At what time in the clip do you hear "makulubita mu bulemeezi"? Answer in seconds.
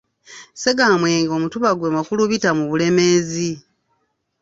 1.95-3.51